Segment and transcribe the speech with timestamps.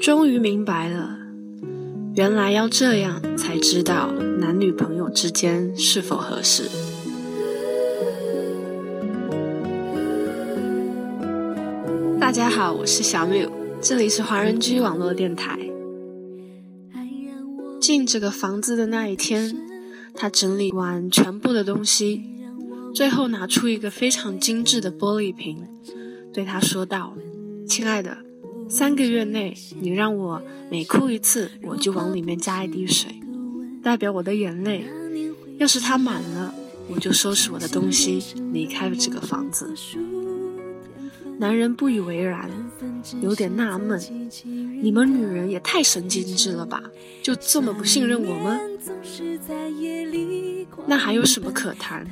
[0.00, 1.18] 终于明白了，
[2.16, 6.70] 原来要这样才知道男女朋友之间是否合适。
[12.18, 13.52] 大家好，我是小柳，
[13.82, 15.58] 这里是华人居网络电台。
[17.78, 19.54] 进这个房子的那一天，
[20.14, 22.22] 他整理完全部的东西，
[22.94, 25.68] 最后拿出一个非常精致的玻璃瓶，
[26.32, 27.12] 对他说道
[27.68, 28.16] ：“亲爱的。”
[28.70, 33.20] 三个月内，你让我每哭一次，我就往里面加一滴水，
[33.82, 34.86] 代表我的眼泪。
[35.58, 36.54] 要是它满了，
[36.88, 39.74] 我就收拾我的东西，离开了这个房子。
[41.38, 42.48] 男人不以为然，
[43.20, 44.00] 有点纳闷：
[44.80, 46.80] 你们女人也太神经质了吧？
[47.24, 48.56] 就这么不信任我吗？
[50.86, 52.06] 那还有什么可谈？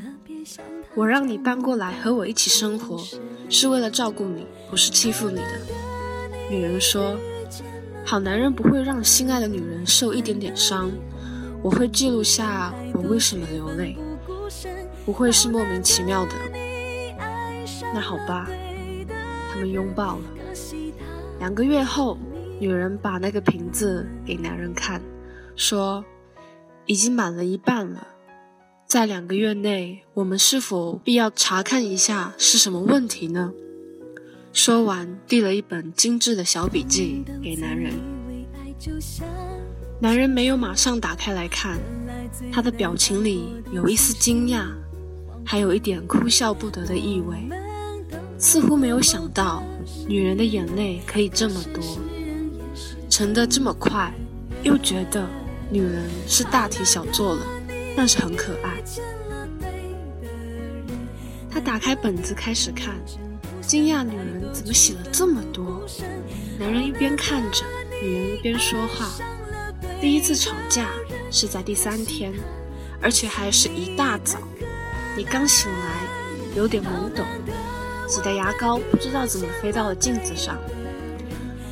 [0.96, 3.00] 我让你搬过来和我一起生活，
[3.48, 5.60] 是为了照顾你，不是欺负你的。
[6.50, 7.18] 女人说
[8.04, 10.90] ：“好男人不会让心爱的女人受一点点伤。
[11.62, 13.96] 我会记录下我为什么流泪，
[15.04, 16.32] 不会是莫名其妙的。
[17.94, 18.48] 那好吧。”
[19.50, 20.24] 他们拥抱了。
[21.38, 22.16] 两个月后，
[22.58, 25.02] 女人把那个瓶子给男人看，
[25.56, 26.04] 说
[26.86, 28.06] ：“已经满了一半了。
[28.86, 33.52] 在两个月内，我们是否必要查看一下是什么问题呢？”
[34.52, 37.92] 说完，递了一本精致的小笔记给男人。
[40.00, 41.78] 男人没有马上打开来看，
[42.52, 44.66] 他的表情里有一丝惊讶，
[45.44, 47.36] 还有一点哭笑不得的意味，
[48.38, 49.62] 似乎没有想到
[50.06, 51.82] 女人的眼泪可以这么多，
[53.08, 54.12] 沉得这么快，
[54.62, 55.28] 又觉得
[55.70, 57.46] 女人是大题小做了，
[57.96, 58.82] 但是很可爱。
[61.50, 62.96] 他打开本子开始看。
[63.68, 65.86] 惊讶女人怎么写了这么多？
[66.58, 67.66] 男人一边看着，
[68.02, 69.10] 女人一边说话。
[70.00, 70.88] 第一次吵架
[71.30, 72.32] 是在第三天，
[73.02, 74.38] 而且还是一大早。
[75.14, 77.26] 你刚醒来，有点懵懂，
[78.08, 80.56] 挤的牙膏不知道怎么飞到了镜子上。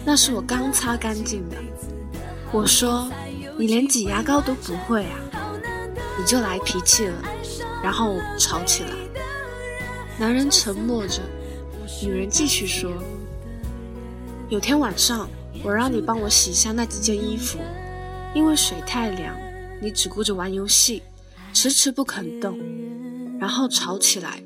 [0.04, 1.56] 那是我刚擦干净的。
[2.52, 3.10] 我说
[3.58, 5.16] 你连挤牙膏都不会啊，
[6.18, 7.14] 你就来脾气了，
[7.82, 8.90] 然后吵起来。
[10.18, 11.22] 男人沉默着。
[12.02, 12.92] 女人继续说
[14.50, 15.28] ：“有天晚上，
[15.62, 17.58] 我让你帮我洗一下那几件衣服，
[18.34, 19.36] 因为水太凉，
[19.80, 21.02] 你只顾着玩游戏，
[21.52, 22.58] 迟迟不肯动，
[23.38, 24.42] 然后吵起来。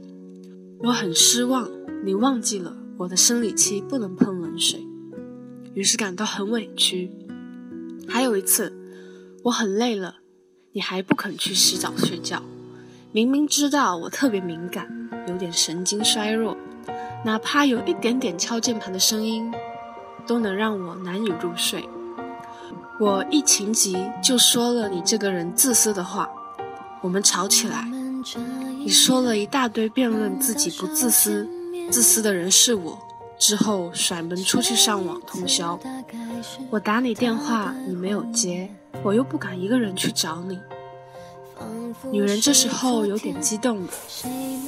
[0.81, 1.69] 我很失望，
[2.05, 4.87] 你忘记了我的生理期不能碰冷水，
[5.75, 7.11] 于是感到很委屈。
[8.07, 8.73] 还有一次，
[9.45, 10.17] 我很累了，
[10.73, 12.43] 你还不肯去洗澡睡觉，
[13.13, 16.57] 明明知道我特别敏感，有点神经衰弱。”
[17.25, 19.53] 哪怕有一点点敲键盘的声音，
[20.27, 21.89] 都能让我难以入睡。
[22.99, 26.29] 我一情急就说了你这个人自私的话，
[27.03, 27.87] 我们吵起来。
[28.79, 31.49] 你说了一大堆辩论自己不自私，
[31.91, 32.99] 自私的人是我。
[33.39, 35.79] 之后甩门出去上网通宵。
[36.71, 38.71] 我打你电话你没有接，
[39.03, 40.59] 我又不敢一个人去找你。
[42.11, 43.89] 女人这时候有点激动了，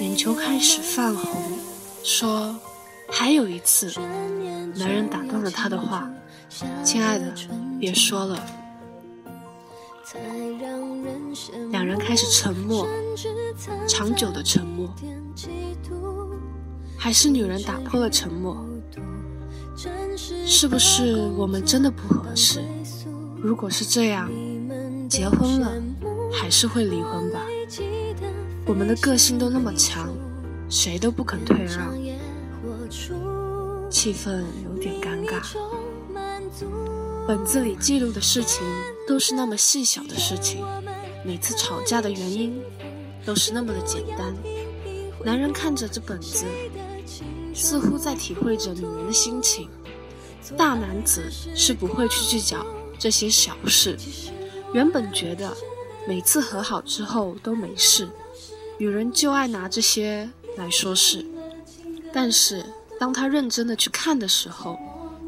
[0.00, 1.71] 眼球开始泛红。
[2.04, 2.54] 说，
[3.08, 3.92] 还有一次，
[4.76, 6.10] 男人打断了他的话
[6.84, 7.32] ：“亲爱的，
[7.78, 8.38] 别说了。”
[11.70, 12.86] 两人开始沉默，
[13.88, 14.92] 长久的沉默。
[16.98, 18.64] 还是女人打破了沉默
[20.46, 22.62] ：“是不是我们真的不合适？
[23.40, 24.30] 如果是这样，
[25.08, 25.72] 结婚了
[26.32, 27.40] 还是会离婚吧？
[28.66, 30.08] 我们的个性都那么强。”
[30.72, 31.94] 谁都不肯退让，
[33.90, 35.42] 气氛有点尴尬。
[37.28, 38.66] 本子里记录的事情
[39.06, 40.64] 都是那么细小的事情，
[41.26, 42.58] 每次吵架的原因
[43.22, 44.34] 都是那么的简单。
[45.22, 46.46] 男人看着这本子，
[47.52, 49.68] 似乎在体会着女人的心情。
[50.56, 52.64] 大男子是不会去计较
[52.98, 53.94] 这些小事。
[54.72, 55.54] 原本觉得
[56.08, 58.08] 每次和好之后都没事，
[58.78, 60.30] 女人就爱拿这些。
[60.56, 61.24] 来说是，
[62.12, 62.64] 但是
[63.00, 64.78] 当他认真的去看的时候，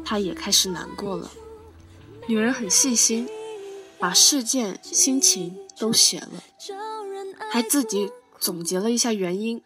[0.05, 1.29] 他也开始难过了。
[2.27, 3.27] 女人很细心，
[3.99, 6.43] 把事件、心情都写了，
[7.51, 9.61] 还自己总结了一下原因。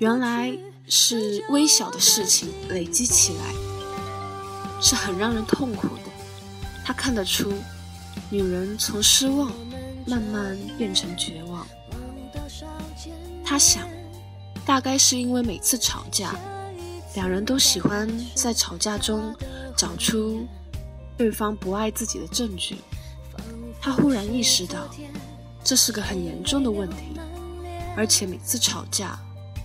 [0.00, 0.58] 原来
[0.88, 3.54] 是微小的事情累积起来，
[4.82, 6.10] 是很让人痛苦的。
[6.84, 7.52] 他看得出，
[8.30, 9.52] 女人从失望
[10.06, 11.66] 慢慢变成绝望。
[13.44, 13.88] 他想。
[14.66, 16.34] 大概是因为每次吵架，
[17.14, 19.32] 两人都喜欢在吵架中
[19.76, 20.44] 找出
[21.16, 22.76] 对方不爱自己的证据。
[23.80, 24.88] 他忽然意识到，
[25.62, 26.96] 这是个很严重的问题，
[27.96, 29.16] 而且每次吵架，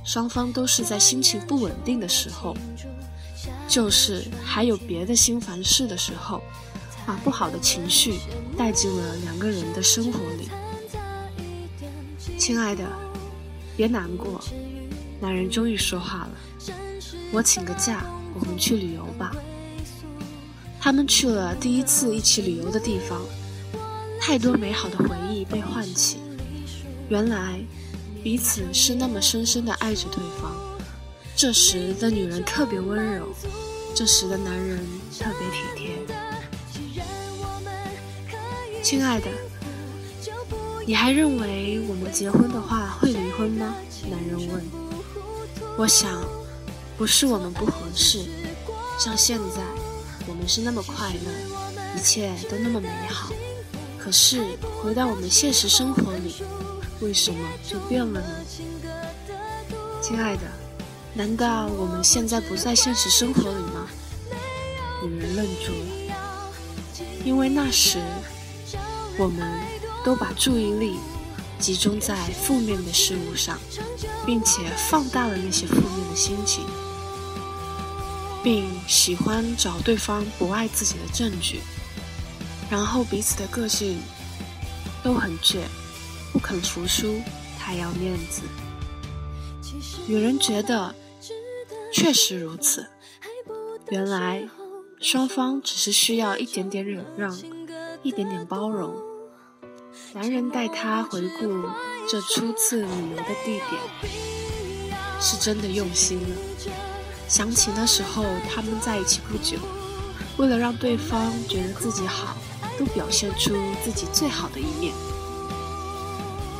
[0.05, 2.55] 双方都是在心情不稳定的时候，
[3.67, 6.43] 就是还有别的心烦事的时候，
[7.07, 8.19] 把不好的情绪
[8.55, 10.47] 带进了两个人的生活里。
[12.37, 12.85] 亲爱的，
[13.75, 14.39] 别难过，
[15.21, 16.31] 男人终于说话了。
[17.31, 18.03] 我请个假，
[18.33, 19.31] 我们去旅游吧。
[20.79, 23.21] 他们去了第一次一起旅游的地方，
[24.19, 26.17] 太多美好的回忆被唤起。
[27.07, 27.61] 原来，
[28.23, 30.51] 彼此是那么深深的爱着对方。
[31.35, 33.27] 这时的女人特别温柔，
[33.93, 34.79] 这时的男人
[35.19, 35.91] 特别体贴。
[38.81, 39.27] 亲爱的，
[40.85, 43.75] 你还认为我们结婚的话会离婚吗？
[44.09, 44.65] 男人问。
[45.77, 46.23] 我想，
[46.97, 48.25] 不是我们不合适，
[48.99, 49.61] 像现在。
[50.27, 53.33] 我们是那么快乐，一切都那么美好。
[53.97, 54.45] 可是
[54.81, 56.35] 回到我们现实生活里，
[56.99, 58.27] 为什么就变了呢？
[59.99, 60.43] 亲爱的，
[61.15, 63.87] 难道我们现在不在现实生活里吗？
[65.03, 66.53] 女人愣住了，
[67.25, 67.97] 因为那时
[69.17, 69.59] 我们
[70.05, 70.99] 都把注意力
[71.59, 73.57] 集中在负面的事物上，
[74.25, 76.65] 并且放大了那些负面的心情。
[78.43, 81.61] 并喜欢找对方不爱自己的证据，
[82.71, 83.99] 然后彼此的个性
[85.03, 85.59] 都很倔，
[86.33, 87.21] 不肯服输，
[87.59, 88.41] 太要面子。
[90.07, 90.95] 女人觉得
[91.93, 92.87] 确实如此，
[93.89, 94.49] 原来
[94.99, 97.37] 双方只是需要一点点忍让，
[98.01, 98.95] 一点点包容。
[100.13, 101.45] 男人带她回顾
[102.11, 104.91] 这初次旅游的地点，
[105.21, 106.35] 是真的用心了。
[107.25, 109.57] 想起那时候他们在一起不久，
[110.37, 112.35] 为了让对方觉得自己好，
[112.77, 114.93] 都表现出自己最好的一面。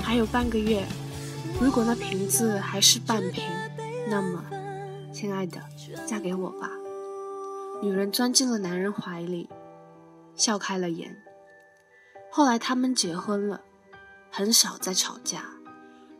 [0.02, 0.88] 还有半个月，
[1.60, 3.44] 如果那瓶子还是半瓶，
[4.08, 4.42] 那么，
[5.14, 5.62] 亲爱的，
[6.08, 6.70] 嫁给我吧。
[7.82, 9.50] 女人钻进了男人怀里，
[10.34, 11.22] 笑开了眼。
[12.32, 13.60] 后来他们结婚了，
[14.32, 15.44] 很少再吵架。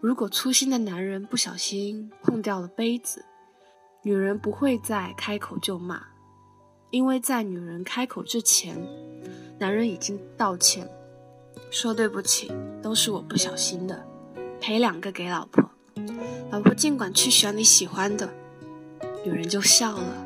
[0.02, 3.24] 如果粗心的男人不小心碰掉了杯子，
[4.04, 6.02] 女人不会再开口就骂，
[6.90, 8.76] 因为在女人开口之前，
[9.58, 10.90] 男人已经道歉，
[11.70, 14.06] 说对不起，都是我不小心的，
[14.60, 15.64] 赔两个给老婆，
[16.52, 18.30] 老婆尽管去选你喜欢的。
[19.24, 20.26] 女人就笑了，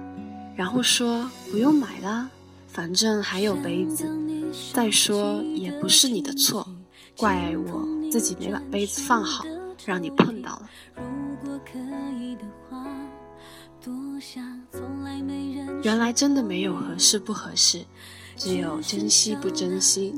[0.55, 2.29] 然后说不用买啦，
[2.67, 4.09] 反正还有杯子，
[4.73, 6.65] 再说也不是你的错，
[7.17, 9.45] 怪我自己没把杯子放好，
[9.85, 10.69] 让你碰到了。
[15.83, 17.85] 原来真的没有合适不合适，
[18.35, 20.13] 只有珍惜不珍惜。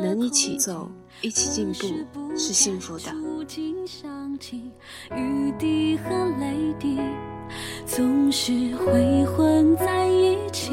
[0.00, 0.90] 能一起走，
[1.22, 1.88] 一起进步，
[2.36, 3.12] 是幸福的。
[5.16, 6.98] 雨滴和泪滴
[7.86, 10.70] 总是会混在一起。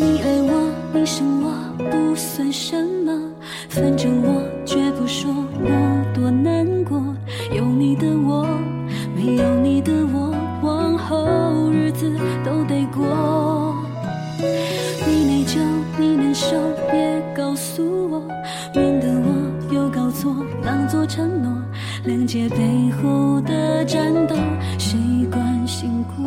[0.00, 1.52] 你爱我，你生我，
[1.90, 2.97] 不算什么，
[3.68, 5.30] 反正我绝不说
[5.60, 7.02] 我多难过。
[7.54, 8.46] 有你的我，
[9.14, 10.34] 没有你的我。
[10.62, 12.10] 往后日子
[12.44, 13.74] 都得过，
[15.06, 15.60] 你内疚，
[15.96, 16.56] 你难受，
[16.90, 18.22] 别告诉我，
[18.74, 20.34] 免得我又搞错，
[20.64, 21.52] 当作承诺。
[22.04, 24.34] 谅解背后的战斗，
[24.78, 24.98] 谁
[25.30, 26.26] 关心过？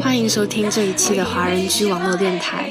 [0.00, 2.70] 欢迎收听这一期的华人居网络电台，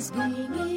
[0.00, 0.69] swinging.